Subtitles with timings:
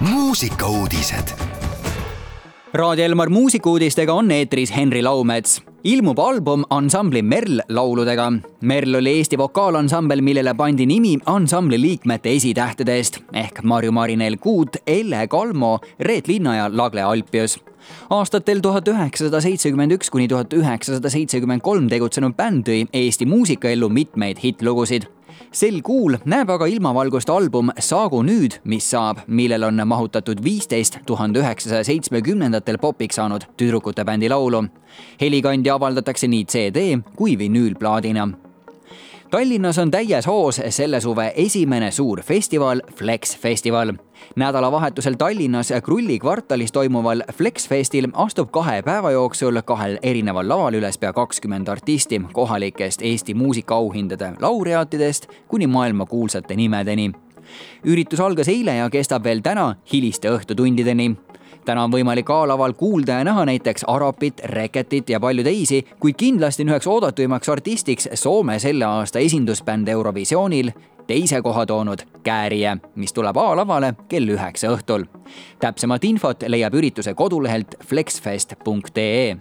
[0.00, 1.28] muusikauudised.
[2.74, 5.62] Raadio Elmar muusikuudistega on eetris Henri Laumets.
[5.84, 8.32] ilmub album ansambli Merl lauludega.
[8.60, 15.26] Merl oli Eesti vokaalansambel, millele pandi nimi ansambli liikmete esitähtedest ehk Marju Marinel Kuut, Elle
[15.26, 17.58] Kalmo, Reet Linna ja Lagle Alpius
[18.10, 23.88] aastatel tuhat üheksasada seitsekümmend üks kuni tuhat üheksasada seitsekümmend kolm tegutsenud bänd tõi Eesti muusikaellu
[23.88, 25.08] mitmeid hittlugusid
[25.52, 31.42] sel kuul näeb aga ilmavalgust album Saagu nüüd, mis saab, millel on mahutatud viisteist tuhande
[31.42, 34.66] üheksasaja seitsmekümnendatel popiks saanud tüdrukute bändi laulu.
[35.20, 38.28] helikandja avaldatakse nii CD kui vinüülplaadina
[39.30, 43.92] Tallinnas on täies hoos selle suve esimene suur festival Flex festival.
[44.36, 50.98] nädalavahetusel Tallinnas Krulli kvartalis toimuval Flex festil astub kahe päeva jooksul kahel erineval laval üles
[50.98, 57.12] pea kakskümmend artisti kohalikest Eesti muusikaauhindade laureaatidest kuni maailmakuulsate nimedeni.
[57.84, 61.16] üritus algas eile ja kestab veel täna hiliste õhtutundideni
[61.68, 66.64] täna on võimalik A-laval kuulda ja näha näiteks Arapit, Reketit ja palju teisi, kuid kindlasti
[66.64, 70.70] on üheks oodatuimaks artistiks Soome selle aasta esindusbänd Eurovisioonil,
[71.06, 75.04] teise koha toonud Käärie, mis tuleb A-lavale kell üheksa õhtul.
[75.60, 79.36] täpsemat infot leiab ürituse kodulehelt flexfest.ee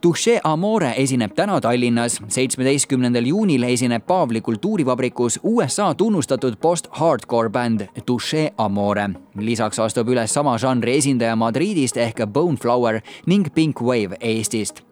[0.00, 8.52] Touche Amore esineb täna Tallinnas, seitsmeteistkümnendal juunil esineb Paavli kultuurivabrikus USA tunnustatud post-hardcore bänd Touche
[8.58, 9.10] Amore.
[9.38, 14.88] lisaks astub üles sama žanri esindaja Madridist ehk Boneflower ning Pink Wave Eestist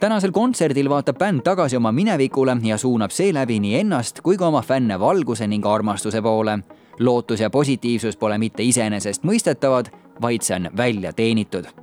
[0.00, 4.62] tänasel kontserdil vaatab bänd tagasi oma minevikule ja suunab seeläbi nii ennast kui ka oma
[4.62, 6.58] fänne valguse ning armastuse poole.
[6.98, 9.86] lootus ja positiivsus pole mitte iseenesestmõistetavad,
[10.20, 11.79] vaid see on välja teenitud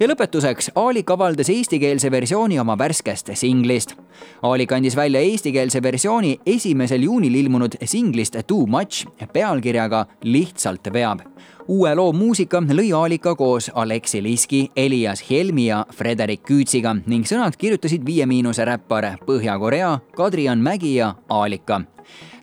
[0.00, 3.94] ja lõpetuseks, Aalik avaldas eestikeelse versiooni oma värskest singlist.
[4.42, 11.20] Aalik andis välja eestikeelse versiooni esimesel juunil ilmunud singlist Too Much pealkirjaga Lihtsalt veab.
[11.68, 17.56] uue loo muusika lõi Aalika koos Aleksi Liski, Elias Helmi ja Frederik Küütsiga ning sõnad
[17.58, 21.80] kirjutasid Viie Miinuse räppar Põhja-Korea, Kadrian Mägi ja Aalika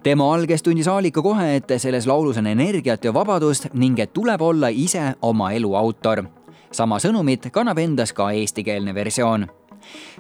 [0.03, 4.41] tema alges tundis Aalika kohe, et selles laulus on energiat ja vabadust ning et tuleb
[4.41, 6.25] olla ise oma elu autor
[6.73, 9.47] sama sõnumit kannab endas ka eestikeelne versioon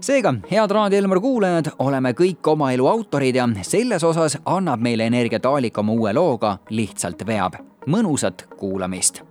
[0.01, 5.07] seega, head Raadio Elmar kuulajad, oleme kõik oma elu autorid ja selles osas annab meile
[5.07, 7.55] energiat Aalika oma uue looga Lihtsalt veab.
[7.87, 9.21] mõnusat kuulamist.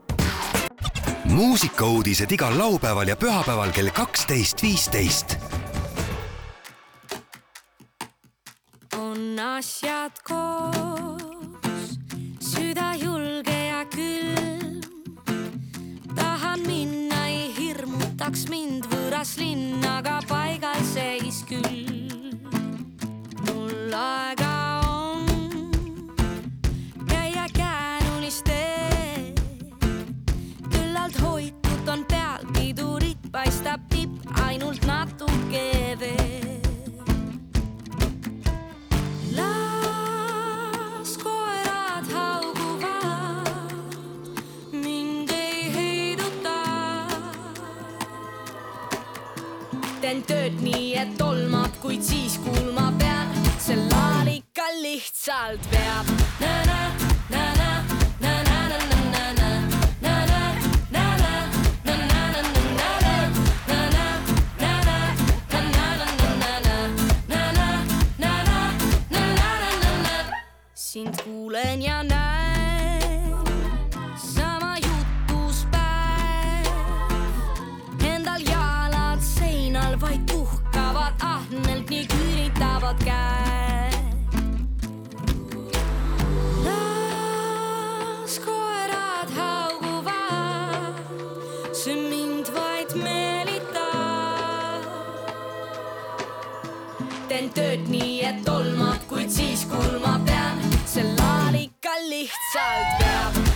[1.24, 5.36] muusikauudised igal laupäeval ja pühapäeval kell kaksteist, viisteist.
[8.98, 10.81] on asjad koos,
[18.32, 22.32] võtaks mind võõras linn, aga paigal seis küll.
[23.44, 25.26] mul aega on
[27.10, 29.36] käia käänulist teed,
[30.72, 35.81] küllalt hoitud on peal pidurit, paistab tipp ainult natuke
[50.02, 53.30] teen tööd nii, et tolmab, kuid siis kuulma pean,
[53.62, 56.71] see laal ikka lihtsalt veab.
[82.92, 83.94] Küüritavad käed.
[86.64, 90.94] las koerad hauguvad,
[91.72, 94.82] see mind vaid meelitab.
[97.28, 103.51] teen tööd nii, et tolmab, kuid siis kulma pean, see laal ikka lihtsalt